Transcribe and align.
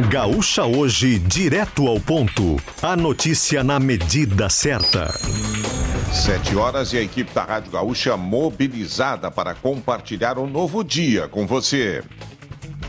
Gaúcha 0.00 0.64
Hoje, 0.64 1.20
direto 1.20 1.86
ao 1.86 2.00
ponto. 2.00 2.56
A 2.82 2.96
notícia 2.96 3.62
na 3.62 3.78
medida 3.78 4.48
certa. 4.48 5.06
Sete 6.12 6.56
horas 6.56 6.92
e 6.92 6.98
a 6.98 7.00
equipe 7.00 7.32
da 7.32 7.44
Rádio 7.44 7.70
Gaúcha 7.70 8.16
mobilizada 8.16 9.30
para 9.30 9.54
compartilhar 9.54 10.36
um 10.36 10.48
novo 10.48 10.82
dia 10.82 11.28
com 11.28 11.46
você. 11.46 12.02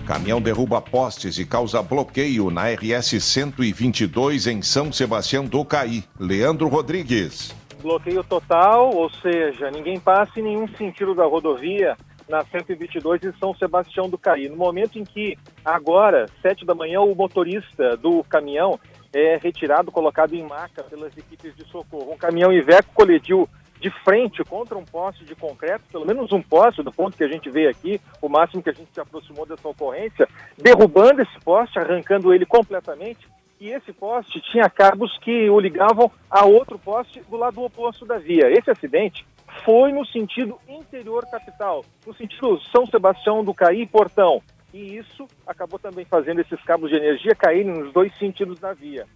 Caminhão 0.08 0.42
derruba 0.42 0.82
postes 0.82 1.38
e 1.38 1.46
causa 1.46 1.80
bloqueio 1.84 2.50
na 2.50 2.64
RS 2.72 3.24
122 3.24 4.48
em 4.48 4.64
São 4.64 4.92
Sebastião 4.92 5.46
do 5.46 5.64
Caí. 5.64 6.04
Leandro 6.20 6.68
Rodrigues. 6.68 7.56
Bloqueio 7.84 8.24
total, 8.24 8.90
ou 8.90 9.12
seja, 9.12 9.70
ninguém 9.70 10.00
passa 10.00 10.40
em 10.40 10.44
nenhum 10.44 10.68
sentido 10.70 11.14
da 11.14 11.26
rodovia 11.26 11.96
na 12.28 12.44
122 12.44 13.24
em 13.24 13.34
São 13.40 13.54
Sebastião 13.56 14.10
do 14.10 14.18
Caí. 14.18 14.50
No 14.50 14.58
momento 14.58 14.98
em 14.98 15.04
que, 15.04 15.38
agora, 15.66 16.28
sete 16.42 16.64
da 16.64 16.76
manhã, 16.76 17.02
o 17.02 17.16
motorista 17.16 17.98
do 17.98 18.24
caminhão 18.24 18.80
é 19.12 19.38
retirado, 19.38 19.92
colocado 19.92 20.34
em 20.36 20.44
maca 20.44 20.84
pelas 20.84 21.18
equipes 21.18 21.56
de 21.56 21.66
socorro. 21.66 22.14
Um 22.14 22.18
caminhão 22.18 22.54
Iveco 22.54 22.94
colidiu 22.94 23.50
de 23.80 23.90
frente 24.04 24.44
contra 24.44 24.78
um 24.78 24.86
poste 24.86 25.26
de 25.26 25.36
concreto, 25.36 25.84
pelo 25.92 26.06
menos 26.06 26.32
um 26.32 26.42
poste, 26.42 26.82
do 26.82 26.92
ponto 26.92 27.18
que 27.18 27.24
a 27.24 27.28
gente 27.28 27.50
vê 27.50 27.68
aqui, 27.68 28.00
o 28.22 28.30
máximo 28.30 28.64
que 28.64 28.70
a 28.70 28.74
gente 28.74 28.90
se 28.94 29.00
aproximou 29.00 29.46
dessa 29.46 29.68
ocorrência, 29.68 30.28
derrubando 30.58 31.22
esse 31.22 31.40
poste, 31.44 31.78
arrancando 31.78 32.34
ele 32.34 32.46
completamente, 32.46 33.28
e 33.60 33.70
esse 33.70 33.94
poste 33.94 34.42
tinha 34.52 34.70
cabos 34.70 35.18
que 35.20 35.50
o 35.50 35.60
ligavam 35.60 36.12
a 36.30 36.46
outro 36.46 36.78
poste 36.78 37.22
do 37.30 37.38
lado 37.38 37.64
oposto 37.64 38.06
da 38.06 38.18
via. 38.18 38.50
Esse 38.50 38.70
acidente 38.70 39.26
foi 39.64 39.92
no 39.92 40.06
sentido 40.06 40.60
interior 40.68 41.26
capital, 41.30 41.86
no 42.06 42.14
sentido 42.16 42.60
São 42.72 42.86
Sebastião 42.86 43.44
do 43.44 43.54
Caí 43.54 43.86
Portão. 43.86 44.42
E 44.76 44.98
isso 44.98 45.26
acabou 45.48 45.80
também 45.80 46.04
fazendo 46.04 46.42
esses 46.42 46.62
cabos 46.64 46.90
de 46.90 46.98
energia 46.98 47.34
caírem 47.34 47.72
nos 47.72 47.94
dois 47.94 48.14
sentidos 48.18 48.60
da 48.60 48.74
via. 48.74 49.08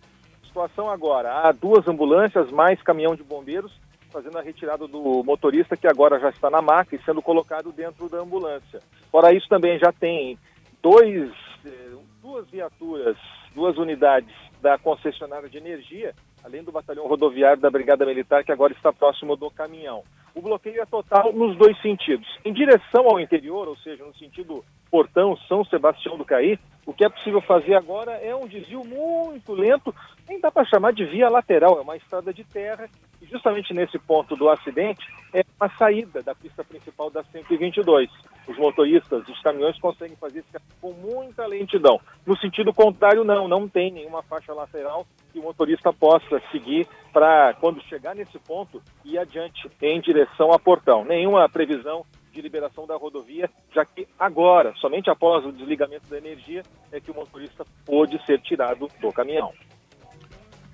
Situação 0.41 0.89
agora, 0.89 1.33
há 1.33 1.51
duas 1.51 1.85
ambulâncias, 1.85 2.49
mais 2.49 2.81
caminhão 2.81 3.13
de 3.13 3.23
bombeiros, 3.23 3.69
fazendo 4.09 4.37
a 4.37 4.41
retirada 4.41 4.87
do 4.87 5.21
motorista 5.21 5.75
que 5.75 5.85
agora 5.85 6.17
já 6.17 6.29
está 6.29 6.49
na 6.49 6.61
maca 6.61 6.95
e 6.95 7.03
sendo 7.03 7.21
colocado 7.21 7.73
dentro 7.73 8.07
da 8.07 8.19
ambulância. 8.19 8.79
Fora 9.11 9.33
isso 9.33 9.49
também 9.49 9.77
já 9.77 9.91
tem 9.91 10.39
dois, 10.81 11.29
eh, 11.65 11.91
duas 12.21 12.49
viaturas, 12.49 13.17
duas 13.53 13.77
unidades 13.77 14.33
da 14.61 14.77
concessionária 14.77 15.49
de 15.49 15.57
energia, 15.57 16.15
além 16.43 16.63
do 16.63 16.71
batalhão 16.71 17.07
rodoviário 17.07 17.61
da 17.61 17.69
Brigada 17.69 18.05
Militar, 18.05 18.43
que 18.43 18.51
agora 18.51 18.73
está 18.73 18.91
próximo 18.91 19.35
do 19.35 19.49
caminhão. 19.51 20.03
O 20.35 20.41
bloqueio 20.41 20.81
é 20.81 20.85
total 20.85 21.33
nos 21.33 21.57
dois 21.57 21.79
sentidos. 21.81 22.27
Em 22.45 22.53
direção 22.53 23.07
ao 23.07 23.19
interior, 23.19 23.67
ou 23.67 23.75
seja, 23.77 24.05
no 24.05 24.15
sentido 24.15 24.63
Portão, 24.89 25.35
São 25.47 25.65
Sebastião 25.65 26.17
do 26.17 26.25
Caí, 26.25 26.59
o 26.85 26.93
que 26.93 27.03
é 27.03 27.09
possível 27.09 27.41
fazer 27.41 27.75
agora 27.75 28.13
é 28.13 28.35
um 28.35 28.47
desvio 28.47 28.83
muito 28.83 29.53
lento, 29.53 29.93
nem 30.27 30.39
dá 30.39 30.49
para 30.49 30.65
chamar 30.65 30.93
de 30.93 31.05
via 31.05 31.29
lateral, 31.29 31.77
é 31.77 31.81
uma 31.81 31.97
estrada 31.97 32.33
de 32.33 32.43
terra, 32.43 32.89
justamente 33.29 33.73
nesse 33.73 33.97
ponto 33.99 34.35
do 34.35 34.49
acidente 34.49 35.05
é 35.33 35.43
uma 35.59 35.69
saída 35.77 36.21
da 36.21 36.33
pista 36.33 36.63
principal 36.63 37.09
da 37.09 37.23
122. 37.23 38.09
Os 38.47 38.57
motoristas, 38.57 39.27
os 39.27 39.41
caminhões 39.41 39.79
conseguem 39.79 40.17
fazer 40.17 40.39
isso 40.39 40.49
com 40.81 40.91
muita 40.93 41.45
lentidão. 41.45 41.99
No 42.25 42.35
sentido 42.37 42.73
contrário, 42.73 43.23
não, 43.23 43.47
não 43.47 43.67
tem 43.67 43.91
nenhuma 43.91 44.23
faixa 44.23 44.53
lateral 44.53 45.05
que 45.31 45.39
o 45.39 45.43
motorista 45.43 45.93
possa 45.93 46.41
seguir 46.51 46.87
para, 47.13 47.53
quando 47.55 47.81
chegar 47.83 48.15
nesse 48.15 48.39
ponto, 48.39 48.81
ir 49.05 49.17
adiante 49.19 49.69
em 49.81 50.01
direção 50.01 50.51
a 50.51 50.59
Portão. 50.59 51.05
Nenhuma 51.05 51.47
previsão 51.47 52.05
de 52.31 52.41
liberação 52.41 52.87
da 52.87 52.95
rodovia, 52.95 53.49
já 53.73 53.85
que 53.85 54.07
agora, 54.17 54.73
somente 54.77 55.09
após 55.09 55.45
o 55.45 55.51
desligamento 55.51 56.09
da 56.09 56.17
energia, 56.17 56.63
é 56.91 56.99
que 56.99 57.11
o 57.11 57.15
motorista 57.15 57.65
pôde 57.85 58.23
ser 58.25 58.39
tirado 58.41 58.87
do 58.99 59.11
caminhão. 59.11 59.53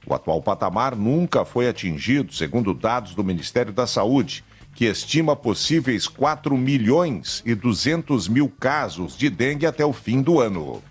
O 0.06 0.14
atual 0.14 0.40
patamar 0.40 0.94
nunca 0.94 1.44
foi 1.44 1.68
atingido, 1.68 2.32
segundo 2.32 2.72
dados 2.72 3.16
do 3.16 3.24
Ministério 3.24 3.72
da 3.72 3.88
Saúde, 3.88 4.44
que 4.74 4.86
estima 4.86 5.36
possíveis 5.36 6.08
4 6.08 6.56
milhões 6.56 7.42
e 7.44 7.54
200 7.54 8.28
mil 8.28 8.48
casos 8.48 9.16
de 9.16 9.28
dengue 9.28 9.66
até 9.66 9.84
o 9.84 9.92
fim 9.92 10.22
do 10.22 10.40
ano. 10.40 10.82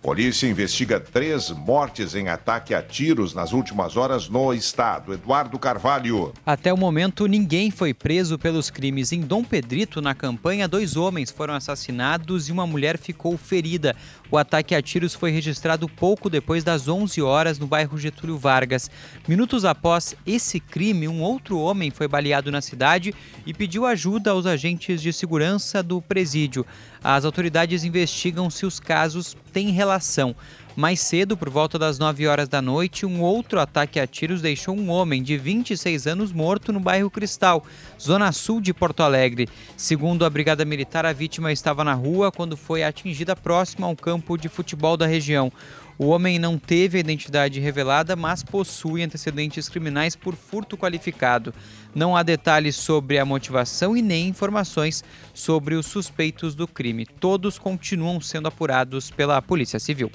Polícia 0.00 0.46
investiga 0.46 1.00
três 1.00 1.50
mortes 1.50 2.14
em 2.14 2.28
ataque 2.28 2.72
a 2.72 2.80
tiros 2.80 3.34
nas 3.34 3.52
últimas 3.52 3.96
horas 3.96 4.28
no 4.28 4.54
estado. 4.54 5.12
Eduardo 5.12 5.58
Carvalho. 5.58 6.32
Até 6.46 6.72
o 6.72 6.76
momento, 6.76 7.26
ninguém 7.26 7.70
foi 7.70 7.92
preso 7.92 8.38
pelos 8.38 8.70
crimes. 8.70 9.12
Em 9.12 9.20
Dom 9.20 9.42
Pedrito, 9.42 10.00
na 10.00 10.14
campanha, 10.14 10.68
dois 10.68 10.96
homens 10.96 11.30
foram 11.32 11.52
assassinados 11.52 12.48
e 12.48 12.52
uma 12.52 12.66
mulher 12.66 12.96
ficou 12.96 13.36
ferida. 13.36 13.94
O 14.30 14.36
ataque 14.36 14.74
a 14.74 14.82
tiros 14.82 15.14
foi 15.14 15.30
registrado 15.30 15.88
pouco 15.88 16.28
depois 16.28 16.62
das 16.62 16.86
11 16.86 17.22
horas 17.22 17.58
no 17.58 17.66
bairro 17.66 17.96
Getúlio 17.96 18.36
Vargas. 18.36 18.90
Minutos 19.26 19.64
após 19.64 20.14
esse 20.26 20.60
crime, 20.60 21.08
um 21.08 21.22
outro 21.22 21.58
homem 21.58 21.90
foi 21.90 22.06
baleado 22.06 22.52
na 22.52 22.60
cidade 22.60 23.14
e 23.46 23.54
pediu 23.54 23.86
ajuda 23.86 24.32
aos 24.32 24.44
agentes 24.44 25.00
de 25.00 25.14
segurança 25.14 25.82
do 25.82 26.02
presídio. 26.02 26.66
As 27.02 27.24
autoridades 27.24 27.84
investigam 27.84 28.50
se 28.50 28.66
os 28.66 28.78
casos 28.78 29.34
têm 29.50 29.70
relação. 29.70 30.36
Mais 30.78 31.00
cedo, 31.00 31.36
por 31.36 31.50
volta 31.50 31.76
das 31.76 31.98
9 31.98 32.28
horas 32.28 32.48
da 32.48 32.62
noite, 32.62 33.04
um 33.04 33.20
outro 33.20 33.58
ataque 33.58 33.98
a 33.98 34.06
tiros 34.06 34.40
deixou 34.40 34.76
um 34.76 34.90
homem 34.90 35.24
de 35.24 35.36
26 35.36 36.06
anos 36.06 36.30
morto 36.30 36.72
no 36.72 36.78
bairro 36.78 37.10
Cristal, 37.10 37.66
zona 38.00 38.30
sul 38.30 38.60
de 38.60 38.72
Porto 38.72 39.02
Alegre. 39.02 39.48
Segundo 39.76 40.24
a 40.24 40.30
Brigada 40.30 40.64
Militar, 40.64 41.04
a 41.04 41.12
vítima 41.12 41.50
estava 41.50 41.82
na 41.82 41.94
rua 41.94 42.30
quando 42.30 42.56
foi 42.56 42.84
atingida 42.84 43.34
próximo 43.34 43.86
a 43.86 43.88
um 43.88 43.96
campo 43.96 44.36
de 44.36 44.48
futebol 44.48 44.96
da 44.96 45.04
região. 45.04 45.50
O 45.98 46.10
homem 46.10 46.38
não 46.38 46.56
teve 46.56 46.96
a 46.96 47.00
identidade 47.00 47.58
revelada, 47.58 48.14
mas 48.14 48.44
possui 48.44 49.02
antecedentes 49.02 49.68
criminais 49.68 50.14
por 50.14 50.36
furto 50.36 50.78
qualificado. 50.78 51.52
Não 51.92 52.16
há 52.16 52.22
detalhes 52.22 52.76
sobre 52.76 53.18
a 53.18 53.24
motivação 53.24 53.96
e 53.96 54.00
nem 54.00 54.28
informações 54.28 55.02
sobre 55.34 55.74
os 55.74 55.86
suspeitos 55.86 56.54
do 56.54 56.68
crime. 56.68 57.04
Todos 57.04 57.58
continuam 57.58 58.20
sendo 58.20 58.46
apurados 58.46 59.10
pela 59.10 59.42
Polícia 59.42 59.80
Civil. 59.80 60.08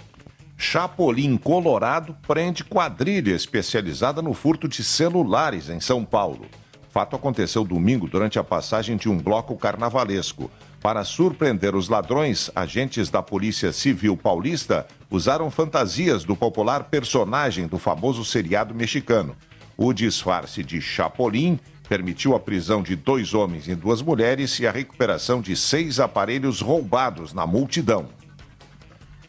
Chapolin 0.65 1.35
Colorado 1.35 2.15
prende 2.25 2.63
quadrilha 2.63 3.35
especializada 3.35 4.21
no 4.21 4.33
furto 4.33 4.65
de 4.65 4.81
celulares 4.81 5.67
em 5.67 5.81
São 5.81 6.05
Paulo. 6.05 6.45
Fato 6.89 7.17
aconteceu 7.17 7.65
domingo 7.65 8.07
durante 8.07 8.39
a 8.39 8.43
passagem 8.45 8.95
de 8.95 9.09
um 9.09 9.17
bloco 9.17 9.57
carnavalesco. 9.57 10.49
Para 10.81 11.03
surpreender 11.03 11.75
os 11.75 11.89
ladrões, 11.89 12.49
agentes 12.55 13.09
da 13.09 13.21
Polícia 13.21 13.73
Civil 13.73 14.15
Paulista 14.15 14.87
usaram 15.11 15.51
fantasias 15.51 16.23
do 16.23 16.33
popular 16.33 16.85
personagem 16.85 17.67
do 17.67 17.77
famoso 17.77 18.23
seriado 18.23 18.73
mexicano. 18.73 19.35
O 19.75 19.91
disfarce 19.91 20.63
de 20.63 20.79
Chapolin 20.81 21.59
permitiu 21.89 22.35
a 22.35 22.39
prisão 22.39 22.81
de 22.81 22.95
dois 22.95 23.33
homens 23.33 23.67
e 23.67 23.75
duas 23.75 24.01
mulheres 24.01 24.57
e 24.59 24.65
a 24.65 24.71
recuperação 24.71 25.41
de 25.41 25.57
seis 25.57 25.99
aparelhos 25.99 26.61
roubados 26.61 27.33
na 27.33 27.45
multidão. 27.45 28.22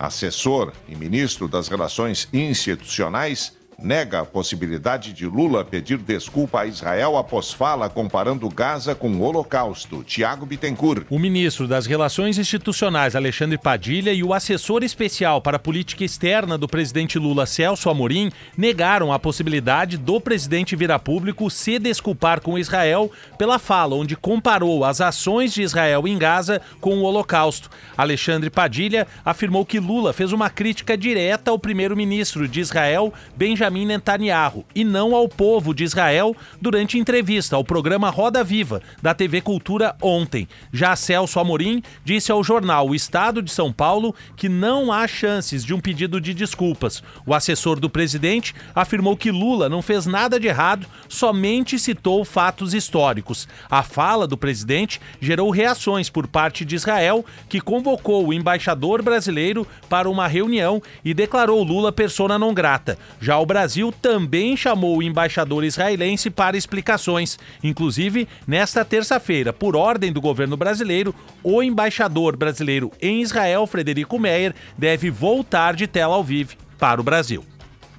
Assessor 0.07 0.73
e 0.89 0.95
ministro 0.95 1.49
das 1.49 1.69
Relações 1.69 2.29
Institucionais 2.33 3.53
nega 3.83 4.21
a 4.21 4.25
possibilidade 4.25 5.13
de 5.13 5.27
Lula 5.27 5.65
pedir 5.65 5.99
desculpa 5.99 6.61
a 6.61 6.67
Israel 6.67 7.17
após 7.17 7.53
fala 7.53 7.89
comparando 7.89 8.49
Gaza 8.49 8.95
com 8.95 9.09
o 9.09 9.23
Holocausto. 9.23 10.05
Tiago 10.05 10.47
Bittencourt. 10.47 11.07
O 11.11 11.19
ministro 11.19 11.67
das 11.67 11.87
Relações 11.87 12.39
Institucionais, 12.39 13.17
Alexandre 13.17 13.59
Padilha, 13.59 14.13
e 14.13 14.23
o 14.23 14.33
assessor 14.33 14.83
especial 14.83 15.41
para 15.41 15.57
a 15.57 15.61
política 15.61 16.05
externa 16.05 16.57
do 16.57 16.69
presidente 16.69 17.19
Lula, 17.19 17.47
Celso 17.47 17.91
Amorim, 17.91 18.31
negaram 18.57 19.13
a 19.13 19.19
possibilidade 19.19 19.97
do 19.97 20.21
presidente 20.21 20.77
vir 20.77 20.91
a 20.91 20.99
público 20.99 21.51
se 21.51 21.79
desculpar 21.79 22.41
com 22.41 22.59
Israel 22.59 23.11
pela 23.37 23.59
fala 23.59 23.97
onde 23.97 24.17
comparou 24.17 24.85
as 24.85 25.01
ações 25.01 25.53
de 25.53 25.63
Israel 25.63 26.07
em 26.07 26.17
Gaza 26.17 26.61
com 26.81 26.99
o 26.99 27.03
Holocausto. 27.03 27.71
Alexandre 27.97 28.51
Padilha 28.51 29.07
afirmou 29.25 29.67
que 29.67 29.81
Lula 29.81 30.13
fez 30.13 30.33
uma 30.33 30.49
crítica 30.49 30.97
direta 30.97 31.51
ao 31.51 31.59
primeiro-ministro 31.59 32.47
de 32.47 32.61
Israel, 32.61 33.13
Benjamin 33.37 33.64
Benjamin 33.65 33.87
Netanyahu 33.87 34.65
e 34.75 34.85
não 34.85 35.15
ao 35.15 35.27
povo 35.27 35.75
de 35.75 35.85
Israel 35.85 36.37
durante 36.61 36.99
entrevista 36.99 37.57
ao 37.57 37.65
programa 37.65 38.11
Roda 38.11 38.45
Viva 38.45 38.83
da 39.01 39.15
TV 39.15 39.41
Cultura 39.41 39.97
ontem. 40.03 40.47
Já 40.71 40.95
Celso 40.95 41.41
Amorim 41.41 41.83
disse 42.05 42.31
ao 42.31 42.45
jornal 42.45 42.89
O 42.89 42.95
Estado 42.95 43.41
de 43.41 43.51
São 43.51 43.73
Paulo 43.73 44.15
que 44.37 44.51
não 44.51 44.93
há 44.93 45.09
chances 45.09 45.65
de 45.65 45.73
um 45.73 45.81
pedido 45.81 46.21
de 46.21 46.35
desculpas. 46.35 47.03
O 47.25 47.33
assessor 47.33 47.81
do 47.81 47.89
presidente 47.89 48.55
afirmou 48.75 49.17
que 49.17 49.31
Lula 49.31 49.69
não 49.69 49.81
fez 49.81 50.05
nada 50.05 50.39
de 50.39 50.47
errado, 50.47 50.87
somente 51.09 51.79
citou 51.79 52.23
fatos 52.23 52.75
históricos. 52.75 53.49
A 53.71 53.83
fala 53.83 54.27
do 54.27 54.37
presidente 54.37 55.01
gerou 55.23 55.49
reações 55.49 56.11
por 56.11 56.27
parte 56.27 56.67
de 56.67 56.75
Israel, 56.75 57.25
que 57.49 57.63
convocou 57.63 58.27
o 58.27 58.33
embaixador 58.35 59.01
brasileiro 59.01 59.67
para 59.89 60.11
uma 60.11 60.27
reunião 60.27 60.83
e 61.03 61.15
declarou 61.15 61.63
Lula 61.63 61.91
persona 61.91 62.39
não 62.39 62.53
grata. 62.53 62.99
Já 63.21 63.39
o 63.39 63.47
Brasil 63.55 63.93
também 63.93 64.57
chamou 64.57 64.99
o 64.99 65.03
embaixador 65.03 65.63
israelense 65.63 66.29
para 66.29 66.57
explicações. 66.57 67.39
Inclusive, 67.63 68.27
nesta 68.49 68.85
terça-feira, 68.85 69.53
por 69.53 69.77
ordem 69.77 70.13
do 70.13 70.21
governo 70.21 70.57
brasileiro, 70.57 71.15
o 71.41 71.63
embaixador 71.63 72.37
brasileiro 72.37 72.91
em 73.01 73.23
Israel, 73.23 73.65
Frederico 73.65 74.19
Meyer, 74.19 74.57
deve 74.77 75.09
voltar 75.09 75.77
de 75.77 75.87
Tel 75.87 76.13
Aviv 76.13 76.55
para 76.81 77.01
o 77.01 77.05
Brasil. 77.05 77.45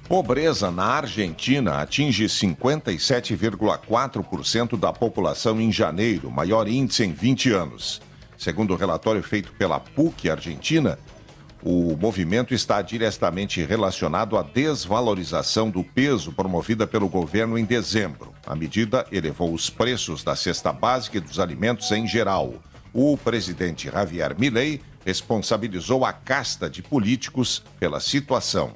Pobreza 0.06 0.70
na 0.70 0.84
Argentina 0.84 1.80
atinge 1.80 2.26
57,4% 2.26 4.78
da 4.78 4.92
população 4.92 5.58
em 5.58 5.72
janeiro, 5.72 6.30
maior 6.30 6.68
índice 6.68 7.02
em 7.02 7.14
20 7.14 7.50
anos. 7.52 8.02
Segundo 8.36 8.74
o 8.74 8.76
relatório 8.76 9.22
feito 9.22 9.54
pela 9.54 9.80
PUC 9.80 10.28
Argentina, 10.28 10.98
o 11.68 11.96
movimento 11.96 12.54
está 12.54 12.80
diretamente 12.80 13.60
relacionado 13.64 14.38
à 14.38 14.42
desvalorização 14.44 15.68
do 15.68 15.82
peso 15.82 16.30
promovida 16.30 16.86
pelo 16.86 17.08
governo 17.08 17.58
em 17.58 17.64
dezembro. 17.64 18.32
A 18.46 18.54
medida 18.54 19.04
elevou 19.10 19.52
os 19.52 19.68
preços 19.68 20.22
da 20.22 20.36
cesta 20.36 20.72
básica 20.72 21.18
e 21.18 21.20
dos 21.20 21.40
alimentos 21.40 21.90
em 21.90 22.06
geral. 22.06 22.54
O 22.92 23.16
presidente 23.16 23.90
Javier 23.90 24.38
Milei 24.38 24.80
responsabilizou 25.04 26.04
a 26.04 26.12
casta 26.12 26.70
de 26.70 26.84
políticos 26.84 27.64
pela 27.80 27.98
situação. 27.98 28.72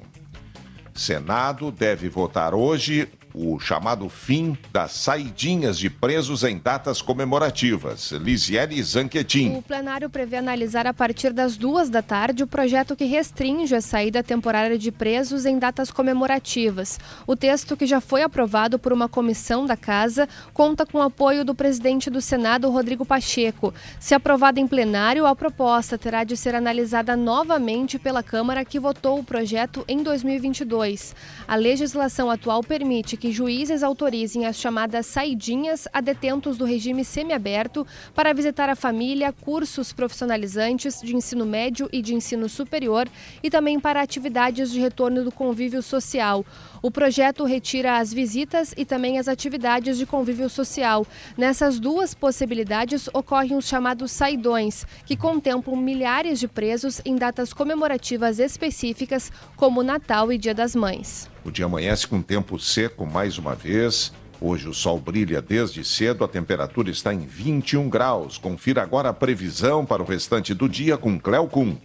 Senado 0.93 1.71
deve 1.71 2.09
votar 2.09 2.53
hoje 2.53 3.07
o 3.33 3.59
chamado 3.59 4.09
fim 4.09 4.57
das 4.71 4.91
saidinhas 4.91 5.77
de 5.77 5.89
presos 5.89 6.43
em 6.43 6.57
datas 6.57 7.01
comemorativas. 7.01 8.11
Lisiele 8.11 8.81
Zanquetin. 8.83 9.55
O 9.57 9.61
plenário 9.61 10.09
prevê 10.09 10.37
analisar 10.37 10.85
a 10.87 10.93
partir 10.93 11.33
das 11.33 11.57
duas 11.57 11.89
da 11.89 12.01
tarde 12.01 12.43
o 12.43 12.47
projeto 12.47 12.95
que 12.95 13.05
restringe 13.05 13.73
a 13.75 13.81
saída 13.81 14.23
temporária 14.23 14.77
de 14.77 14.91
presos 14.91 15.45
em 15.45 15.57
datas 15.57 15.91
comemorativas. 15.91 16.99
O 17.25 17.35
texto, 17.35 17.77
que 17.77 17.85
já 17.85 18.01
foi 18.01 18.23
aprovado 18.23 18.77
por 18.77 18.91
uma 18.91 19.07
comissão 19.07 19.65
da 19.65 19.77
Casa, 19.77 20.27
conta 20.53 20.85
com 20.85 20.97
o 20.97 21.01
apoio 21.01 21.45
do 21.45 21.55
presidente 21.55 22.09
do 22.09 22.21
Senado, 22.21 22.69
Rodrigo 22.69 23.05
Pacheco. 23.05 23.73
Se 23.99 24.13
aprovada 24.13 24.59
em 24.59 24.67
plenário, 24.67 25.25
a 25.25 25.35
proposta 25.35 25.97
terá 25.97 26.23
de 26.23 26.35
ser 26.35 26.55
analisada 26.55 27.15
novamente 27.15 27.97
pela 27.97 28.23
Câmara, 28.23 28.65
que 28.65 28.79
votou 28.79 29.19
o 29.19 29.23
projeto 29.23 29.85
em 29.87 30.03
2022. 30.03 31.15
A 31.47 31.55
legislação 31.55 32.29
atual 32.29 32.63
permite 32.63 33.17
que 33.21 33.31
juízes 33.31 33.83
autorizem 33.83 34.47
as 34.47 34.57
chamadas 34.57 35.05
saidinhas 35.05 35.87
a 35.93 36.01
detentos 36.01 36.57
do 36.57 36.65
regime 36.65 37.05
semiaberto 37.05 37.85
para 38.15 38.33
visitar 38.33 38.67
a 38.67 38.75
família, 38.75 39.31
cursos 39.31 39.93
profissionalizantes 39.93 40.99
de 40.99 41.15
ensino 41.15 41.45
médio 41.45 41.87
e 41.93 42.01
de 42.01 42.15
ensino 42.15 42.49
superior 42.49 43.07
e 43.43 43.49
também 43.51 43.79
para 43.79 44.01
atividades 44.01 44.71
de 44.71 44.79
retorno 44.79 45.23
do 45.23 45.31
convívio 45.31 45.83
social. 45.83 46.43
O 46.81 46.89
projeto 46.89 47.43
retira 47.43 47.99
as 47.99 48.11
visitas 48.11 48.73
e 48.75 48.83
também 48.83 49.19
as 49.19 49.27
atividades 49.27 49.99
de 49.99 50.07
convívio 50.07 50.49
social. 50.49 51.05
Nessas 51.37 51.79
duas 51.79 52.15
possibilidades 52.15 53.07
ocorrem 53.13 53.55
os 53.55 53.67
chamados 53.67 54.11
saidões, 54.11 54.83
que 55.05 55.15
contemplam 55.15 55.75
milhares 55.75 56.39
de 56.39 56.47
presos 56.47 56.99
em 57.05 57.15
datas 57.15 57.53
comemorativas 57.53 58.39
específicas, 58.39 59.31
como 59.55 59.83
Natal 59.83 60.33
e 60.33 60.39
Dia 60.39 60.55
das 60.55 60.75
Mães. 60.75 61.30
O 61.43 61.49
dia 61.49 61.65
amanhece 61.65 62.07
com 62.07 62.21
tempo 62.21 62.59
seco 62.59 63.05
mais 63.05 63.37
uma 63.37 63.55
vez. 63.55 64.13
Hoje 64.39 64.67
o 64.67 64.73
sol 64.73 64.99
brilha 64.99 65.41
desde 65.41 65.83
cedo, 65.83 66.23
a 66.23 66.27
temperatura 66.27 66.89
está 66.89 67.13
em 67.13 67.25
21 67.25 67.89
graus. 67.89 68.37
Confira 68.37 68.81
agora 68.83 69.09
a 69.09 69.13
previsão 69.13 69.85
para 69.85 70.03
o 70.03 70.05
restante 70.05 70.53
do 70.53 70.69
dia 70.69 70.97
com 70.97 71.19
Cleo 71.19 71.47
Kuhn 71.47 71.75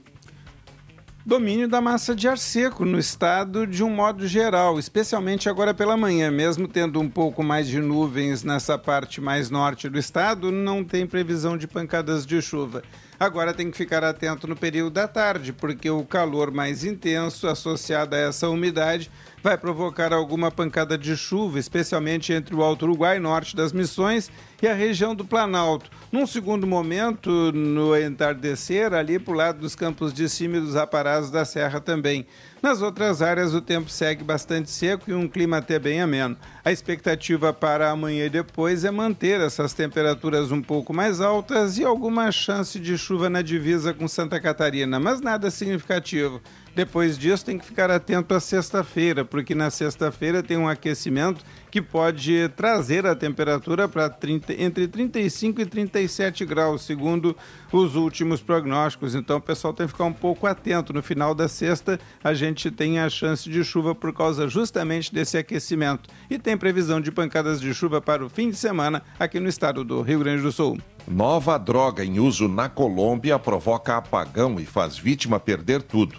domínio 1.26 1.66
da 1.66 1.80
massa 1.80 2.14
de 2.14 2.28
ar 2.28 2.38
seco 2.38 2.84
no 2.84 3.00
estado 3.00 3.66
de 3.66 3.82
um 3.82 3.90
modo 3.90 4.28
geral, 4.28 4.78
especialmente 4.78 5.48
agora 5.48 5.74
pela 5.74 5.96
manhã. 5.96 6.30
Mesmo 6.30 6.68
tendo 6.68 7.00
um 7.00 7.08
pouco 7.08 7.42
mais 7.42 7.66
de 7.66 7.80
nuvens 7.80 8.44
nessa 8.44 8.78
parte 8.78 9.20
mais 9.20 9.50
norte 9.50 9.88
do 9.88 9.98
estado, 9.98 10.52
não 10.52 10.84
tem 10.84 11.04
previsão 11.04 11.56
de 11.56 11.66
pancadas 11.66 12.24
de 12.24 12.40
chuva. 12.40 12.84
Agora 13.18 13.54
tem 13.54 13.70
que 13.70 13.76
ficar 13.78 14.04
atento 14.04 14.46
no 14.46 14.54
período 14.54 14.92
da 14.92 15.08
tarde, 15.08 15.50
porque 15.50 15.88
o 15.88 16.04
calor 16.04 16.50
mais 16.50 16.84
intenso 16.84 17.48
associado 17.48 18.14
a 18.14 18.18
essa 18.18 18.48
umidade 18.48 19.10
vai 19.42 19.56
provocar 19.56 20.12
alguma 20.12 20.50
pancada 20.50 20.98
de 20.98 21.16
chuva, 21.16 21.58
especialmente 21.58 22.32
entre 22.32 22.54
o 22.54 22.62
Alto 22.62 22.84
Uruguai, 22.84 23.18
norte 23.18 23.56
das 23.56 23.72
Missões, 23.72 24.30
e 24.60 24.66
a 24.66 24.74
região 24.74 25.14
do 25.14 25.24
Planalto. 25.24 25.90
Num 26.10 26.26
segundo 26.26 26.66
momento, 26.66 27.30
no 27.52 27.96
entardecer, 27.96 28.92
ali 28.92 29.18
para 29.18 29.32
o 29.32 29.36
lado 29.36 29.60
dos 29.60 29.74
campos 29.74 30.12
de 30.12 30.28
cima 30.28 30.56
e 30.56 30.60
dos 30.60 30.76
aparazos 30.76 31.30
da 31.30 31.44
Serra 31.44 31.80
também. 31.80 32.26
Nas 32.62 32.82
outras 32.82 33.22
áreas, 33.22 33.54
o 33.54 33.60
tempo 33.60 33.88
segue 33.88 34.24
bastante 34.24 34.70
seco 34.70 35.10
e 35.10 35.14
um 35.14 35.28
clima 35.28 35.58
até 35.58 35.78
bem 35.78 36.00
ameno. 36.00 36.36
A 36.64 36.72
expectativa 36.72 37.52
para 37.52 37.90
amanhã 37.90 38.26
e 38.26 38.30
depois 38.30 38.84
é 38.84 38.90
manter 38.90 39.40
essas 39.40 39.72
temperaturas 39.72 40.50
um 40.50 40.62
pouco 40.62 40.92
mais 40.92 41.20
altas 41.20 41.78
e 41.78 41.84
alguma 41.84 42.32
chance 42.32 42.80
de 42.80 42.98
chuva 42.98 43.05
na 43.30 43.40
divisa 43.40 43.94
com 43.94 44.08
Santa 44.08 44.40
Catarina, 44.40 44.98
mas 44.98 45.20
nada 45.20 45.50
significativo. 45.50 46.40
Depois 46.74 47.16
disso, 47.16 47.44
tem 47.44 47.56
que 47.56 47.64
ficar 47.64 47.90
atento 47.90 48.34
à 48.34 48.40
sexta-feira, 48.40 49.24
porque 49.24 49.54
na 49.54 49.70
sexta-feira 49.70 50.42
tem 50.42 50.56
um 50.56 50.68
aquecimento 50.68 51.42
que 51.70 51.80
pode 51.80 52.50
trazer 52.50 53.06
a 53.06 53.14
temperatura 53.14 53.88
para 53.88 54.14
entre 54.58 54.86
35 54.86 55.60
e 55.60 55.66
37 55.66 56.44
graus, 56.44 56.82
segundo 56.82 57.34
os 57.72 57.94
últimos 57.96 58.42
prognósticos. 58.42 59.14
Então, 59.14 59.38
o 59.38 59.40
pessoal 59.40 59.72
tem 59.72 59.86
que 59.86 59.92
ficar 59.92 60.04
um 60.04 60.12
pouco 60.12 60.46
atento. 60.46 60.92
No 60.92 61.02
final 61.02 61.34
da 61.34 61.48
sexta, 61.48 61.98
a 62.22 62.34
gente 62.34 62.70
tem 62.70 62.98
a 62.98 63.08
chance 63.08 63.48
de 63.48 63.64
chuva 63.64 63.94
por 63.94 64.12
causa 64.12 64.48
justamente 64.48 65.14
desse 65.14 65.38
aquecimento. 65.38 66.10
E 66.28 66.38
tem 66.38 66.58
previsão 66.58 67.00
de 67.00 67.10
pancadas 67.10 67.60
de 67.60 67.72
chuva 67.72 68.02
para 68.02 68.24
o 68.24 68.28
fim 68.28 68.50
de 68.50 68.56
semana 68.56 69.02
aqui 69.18 69.40
no 69.40 69.48
estado 69.48 69.82
do 69.82 70.02
Rio 70.02 70.18
Grande 70.18 70.42
do 70.42 70.52
Sul. 70.52 70.78
Nova 71.08 71.56
droga 71.56 72.04
em 72.04 72.18
uso 72.18 72.48
na 72.48 72.68
Colômbia 72.68 73.38
provoca 73.38 73.96
apagão 73.96 74.58
e 74.58 74.66
faz 74.66 74.98
vítima 74.98 75.38
perder 75.38 75.80
tudo. 75.82 76.18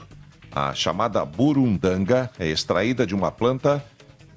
A 0.50 0.74
chamada 0.74 1.26
burundanga 1.26 2.32
é 2.40 2.48
extraída 2.48 3.06
de 3.06 3.14
uma 3.14 3.30
planta 3.30 3.84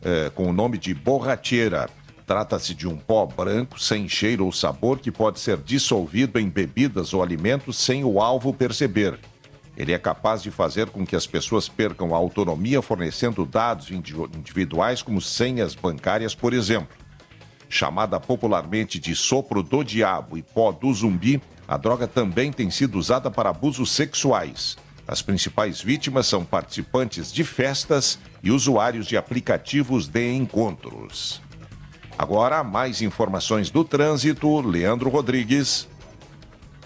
é, 0.02 0.28
com 0.34 0.48
o 0.48 0.52
nome 0.52 0.76
de 0.76 0.92
borracheira. 0.92 1.88
Trata-se 2.26 2.74
de 2.74 2.88
um 2.88 2.96
pó 2.96 3.26
branco, 3.26 3.80
sem 3.80 4.08
cheiro 4.08 4.44
ou 4.44 4.50
sabor, 4.50 4.98
que 4.98 5.12
pode 5.12 5.38
ser 5.38 5.56
dissolvido 5.58 6.38
em 6.38 6.48
bebidas 6.48 7.14
ou 7.14 7.22
alimentos 7.22 7.78
sem 7.78 8.04
o 8.04 8.20
alvo 8.20 8.52
perceber. 8.52 9.20
Ele 9.76 9.92
é 9.92 9.98
capaz 9.98 10.42
de 10.42 10.50
fazer 10.50 10.90
com 10.90 11.06
que 11.06 11.14
as 11.14 11.28
pessoas 11.28 11.68
percam 11.68 12.12
a 12.12 12.18
autonomia 12.18 12.82
fornecendo 12.82 13.46
dados 13.46 13.88
individuais, 13.90 15.00
como 15.00 15.20
senhas 15.20 15.76
bancárias, 15.76 16.34
por 16.34 16.52
exemplo. 16.52 16.99
Chamada 17.72 18.18
popularmente 18.18 18.98
de 18.98 19.14
sopro 19.14 19.62
do 19.62 19.84
diabo 19.84 20.36
e 20.36 20.42
pó 20.42 20.72
do 20.72 20.92
zumbi, 20.92 21.40
a 21.68 21.76
droga 21.76 22.08
também 22.08 22.50
tem 22.50 22.68
sido 22.68 22.98
usada 22.98 23.30
para 23.30 23.50
abusos 23.50 23.92
sexuais. 23.92 24.76
As 25.06 25.22
principais 25.22 25.80
vítimas 25.80 26.26
são 26.26 26.44
participantes 26.44 27.32
de 27.32 27.44
festas 27.44 28.18
e 28.42 28.50
usuários 28.50 29.06
de 29.06 29.16
aplicativos 29.16 30.08
de 30.08 30.32
encontros. 30.32 31.40
Agora, 32.18 32.64
mais 32.64 33.00
informações 33.02 33.70
do 33.70 33.84
trânsito. 33.84 34.60
Leandro 34.60 35.08
Rodrigues. 35.08 35.88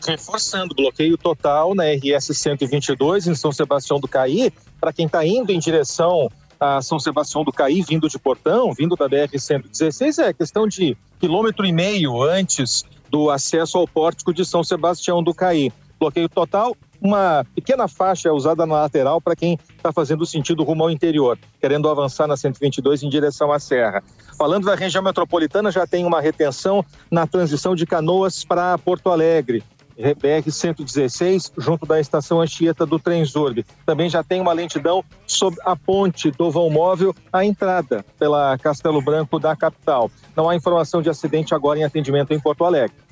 Reforçando, 0.06 0.74
bloqueio 0.74 1.16
total 1.16 1.74
na 1.74 1.84
RS 1.84 2.26
122 2.36 3.26
em 3.26 3.34
São 3.34 3.50
Sebastião 3.50 3.98
do 3.98 4.06
Caí. 4.06 4.52
Para 4.78 4.92
quem 4.92 5.06
está 5.06 5.26
indo 5.26 5.50
em 5.50 5.58
direção 5.58 6.30
a 6.64 6.80
São 6.80 6.98
Sebastião 6.98 7.44
do 7.44 7.52
Caí, 7.52 7.82
vindo 7.82 8.08
de 8.08 8.18
Portão, 8.18 8.72
vindo 8.72 8.96
da 8.96 9.06
BR 9.06 9.38
116, 9.38 10.18
é 10.18 10.32
questão 10.32 10.66
de 10.66 10.96
quilômetro 11.20 11.66
e 11.66 11.72
meio 11.72 12.22
antes 12.22 12.84
do 13.10 13.30
acesso 13.30 13.76
ao 13.76 13.86
pórtico 13.86 14.32
de 14.32 14.44
São 14.44 14.64
Sebastião 14.64 15.22
do 15.22 15.34
Caí. 15.34 15.70
Bloqueio 16.00 16.28
total 16.28 16.74
uma 17.04 17.44
pequena 17.54 17.86
faixa 17.86 18.32
usada 18.32 18.64
na 18.64 18.76
lateral 18.76 19.20
para 19.20 19.36
quem 19.36 19.58
está 19.76 19.92
fazendo 19.92 20.24
sentido 20.24 20.64
rumo 20.64 20.84
ao 20.84 20.90
interior, 20.90 21.38
querendo 21.60 21.86
avançar 21.90 22.26
na 22.26 22.34
122 22.34 23.02
em 23.02 23.10
direção 23.10 23.52
à 23.52 23.58
Serra. 23.58 24.02
Falando 24.38 24.64
da 24.64 24.74
região 24.74 25.04
metropolitana, 25.04 25.70
já 25.70 25.86
tem 25.86 26.06
uma 26.06 26.20
retenção 26.20 26.82
na 27.10 27.26
transição 27.26 27.74
de 27.74 27.84
Canoas 27.84 28.42
para 28.42 28.78
Porto 28.78 29.10
Alegre. 29.10 29.62
BR-116, 29.98 31.52
junto 31.56 31.86
da 31.86 32.00
estação 32.00 32.40
Anchieta 32.40 32.84
do 32.84 32.98
Transorbe. 32.98 33.64
Também 33.86 34.08
já 34.08 34.22
tem 34.22 34.40
uma 34.40 34.52
lentidão 34.52 35.04
sob 35.26 35.56
a 35.64 35.76
ponte 35.76 36.30
do 36.30 36.50
vão 36.50 36.70
móvel, 36.70 37.14
a 37.32 37.44
entrada 37.44 38.04
pela 38.18 38.56
Castelo 38.58 39.00
Branco 39.00 39.38
da 39.38 39.54
capital. 39.54 40.10
Não 40.36 40.48
há 40.48 40.56
informação 40.56 41.00
de 41.00 41.08
acidente 41.08 41.54
agora 41.54 41.78
em 41.78 41.84
atendimento 41.84 42.32
em 42.32 42.40
Porto 42.40 42.64
Alegre. 42.64 43.04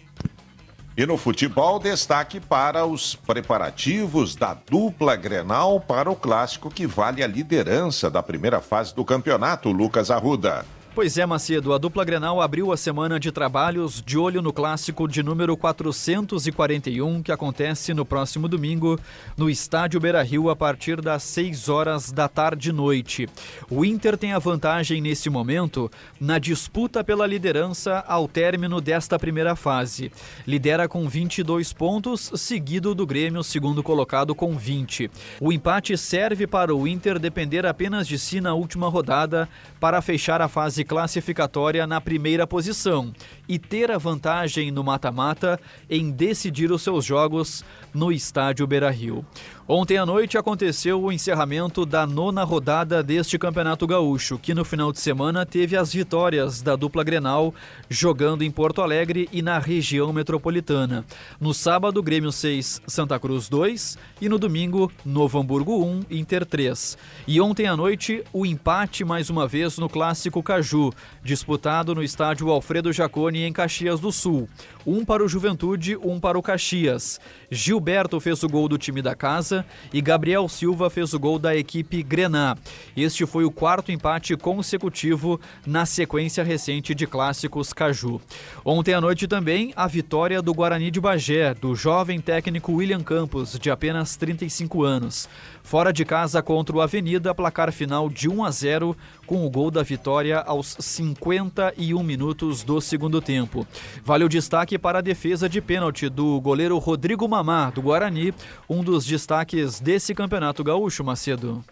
E 0.94 1.06
no 1.06 1.16
futebol, 1.16 1.78
destaque 1.78 2.38
para 2.38 2.84
os 2.84 3.14
preparativos 3.14 4.36
da 4.36 4.52
dupla 4.52 5.16
Grenal 5.16 5.80
para 5.80 6.10
o 6.10 6.16
clássico 6.16 6.70
que 6.70 6.86
vale 6.86 7.22
a 7.22 7.26
liderança 7.26 8.10
da 8.10 8.22
primeira 8.22 8.60
fase 8.60 8.94
do 8.94 9.02
campeonato, 9.02 9.70
Lucas 9.70 10.10
Arruda. 10.10 10.66
Pois 10.94 11.16
é, 11.16 11.24
Macedo, 11.24 11.72
a 11.72 11.78
dupla 11.78 12.04
Grenal 12.04 12.42
abriu 12.42 12.70
a 12.70 12.76
semana 12.76 13.18
de 13.18 13.32
trabalhos 13.32 14.02
de 14.04 14.18
olho 14.18 14.42
no 14.42 14.52
clássico 14.52 15.08
de 15.08 15.22
número 15.22 15.56
441, 15.56 17.22
que 17.22 17.32
acontece 17.32 17.94
no 17.94 18.04
próximo 18.04 18.46
domingo 18.46 19.00
no 19.34 19.48
Estádio 19.48 19.98
Beira-Rio 19.98 20.50
a 20.50 20.54
partir 20.54 21.00
das 21.00 21.22
6 21.22 21.70
horas 21.70 22.12
da 22.12 22.28
tarde 22.28 22.70
noite. 22.72 23.26
O 23.70 23.86
Inter 23.86 24.18
tem 24.18 24.34
a 24.34 24.38
vantagem 24.38 25.00
nesse 25.00 25.30
momento 25.30 25.90
na 26.20 26.38
disputa 26.38 27.02
pela 27.02 27.26
liderança 27.26 28.04
ao 28.06 28.28
término 28.28 28.78
desta 28.78 29.18
primeira 29.18 29.56
fase. 29.56 30.12
Lidera 30.46 30.86
com 30.86 31.08
22 31.08 31.72
pontos, 31.72 32.30
seguido 32.36 32.94
do 32.94 33.06
Grêmio, 33.06 33.42
segundo 33.42 33.82
colocado 33.82 34.34
com 34.34 34.58
20. 34.58 35.10
O 35.40 35.50
empate 35.50 35.96
serve 35.96 36.46
para 36.46 36.74
o 36.74 36.86
Inter 36.86 37.18
depender 37.18 37.64
apenas 37.64 38.06
de 38.06 38.18
si 38.18 38.42
na 38.42 38.52
última 38.52 38.90
rodada 38.90 39.48
para 39.80 40.02
fechar 40.02 40.42
a 40.42 40.48
fase 40.48 40.81
fase 40.82 40.84
classificatória 40.84 41.86
na 41.86 42.00
primeira 42.00 42.46
posição 42.46 43.12
e 43.52 43.58
ter 43.58 43.90
a 43.90 43.98
vantagem 43.98 44.70
no 44.70 44.82
mata-mata 44.82 45.60
em 45.90 46.10
decidir 46.10 46.72
os 46.72 46.80
seus 46.80 47.04
jogos 47.04 47.62
no 47.92 48.10
estádio 48.10 48.66
Beira-Rio. 48.66 49.26
Ontem 49.68 49.96
à 49.96 50.04
noite 50.04 50.36
aconteceu 50.36 51.00
o 51.02 51.12
encerramento 51.12 51.86
da 51.86 52.06
nona 52.06 52.44
rodada 52.44 53.02
deste 53.02 53.38
Campeonato 53.38 53.86
Gaúcho, 53.86 54.38
que 54.38 54.54
no 54.54 54.64
final 54.64 54.90
de 54.90 54.98
semana 55.00 55.46
teve 55.46 55.76
as 55.76 55.92
vitórias 55.92 56.62
da 56.62 56.74
dupla 56.74 57.04
Grenal 57.04 57.54
jogando 57.88 58.42
em 58.42 58.50
Porto 58.50 58.82
Alegre 58.82 59.28
e 59.30 59.40
na 59.40 59.58
região 59.58 60.12
metropolitana. 60.12 61.04
No 61.40 61.54
sábado, 61.54 62.02
Grêmio 62.02 62.32
6, 62.32 62.82
Santa 62.86 63.18
Cruz 63.20 63.48
2 63.48 63.98
e 64.20 64.28
no 64.28 64.38
domingo, 64.38 64.90
Novo 65.04 65.38
Hamburgo 65.38 65.84
1, 65.84 66.06
Inter 66.10 66.44
3. 66.44 66.98
E 67.26 67.40
ontem 67.40 67.66
à 67.66 67.76
noite, 67.76 68.24
o 68.32 68.46
empate 68.46 69.04
mais 69.04 69.30
uma 69.30 69.46
vez 69.46 69.78
no 69.78 69.88
Clássico 69.88 70.42
Caju, 70.42 70.90
disputado 71.22 71.94
no 71.94 72.02
estádio 72.02 72.50
Alfredo 72.50 72.92
Jaconi 72.92 73.41
em 73.42 73.52
Caxias 73.52 74.00
do 74.00 74.10
Sul. 74.10 74.48
Um 74.84 75.04
para 75.04 75.24
o 75.24 75.28
Juventude, 75.28 75.96
um 75.96 76.18
para 76.18 76.38
o 76.38 76.42
Caxias. 76.42 77.20
Gilberto 77.50 78.18
fez 78.18 78.42
o 78.42 78.48
gol 78.48 78.68
do 78.68 78.76
time 78.76 79.00
da 79.00 79.14
casa 79.14 79.64
e 79.92 80.00
Gabriel 80.00 80.48
Silva 80.48 80.90
fez 80.90 81.14
o 81.14 81.18
gol 81.18 81.38
da 81.38 81.54
equipe 81.54 82.02
Grená. 82.02 82.56
Este 82.96 83.24
foi 83.24 83.44
o 83.44 83.50
quarto 83.50 83.92
empate 83.92 84.36
consecutivo 84.36 85.40
na 85.64 85.86
sequência 85.86 86.42
recente 86.42 86.94
de 86.94 87.06
clássicos 87.06 87.72
Caju. 87.72 88.20
Ontem 88.64 88.94
à 88.94 89.00
noite 89.00 89.28
também 89.28 89.72
a 89.76 89.86
vitória 89.86 90.42
do 90.42 90.52
Guarani 90.52 90.90
de 90.90 91.00
Bagé, 91.00 91.54
do 91.54 91.74
jovem 91.74 92.20
técnico 92.20 92.72
William 92.72 93.02
Campos, 93.02 93.58
de 93.58 93.70
apenas 93.70 94.16
35 94.16 94.82
anos. 94.82 95.28
Fora 95.62 95.92
de 95.92 96.04
casa 96.04 96.42
contra 96.42 96.76
o 96.76 96.80
Avenida, 96.80 97.34
placar 97.34 97.72
final 97.72 98.08
de 98.08 98.28
1 98.28 98.44
a 98.44 98.50
0, 98.50 98.96
com 99.32 99.46
o 99.46 99.50
gol 99.50 99.70
da 99.70 99.82
vitória 99.82 100.40
aos 100.40 100.76
51 100.78 102.02
minutos 102.02 102.62
do 102.62 102.82
segundo 102.82 103.18
tempo. 103.18 103.66
Vale 104.04 104.24
o 104.24 104.28
destaque 104.28 104.78
para 104.78 104.98
a 104.98 105.00
defesa 105.00 105.48
de 105.48 105.58
pênalti 105.58 106.10
do 106.10 106.38
goleiro 106.38 106.76
Rodrigo 106.76 107.26
Mamá, 107.26 107.70
do 107.70 107.80
Guarani, 107.80 108.34
um 108.68 108.84
dos 108.84 109.06
destaques 109.06 109.80
desse 109.80 110.14
campeonato 110.14 110.62
gaúcho, 110.62 111.02
Macedo. 111.02 111.64